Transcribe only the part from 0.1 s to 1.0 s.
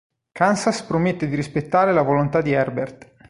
Kansas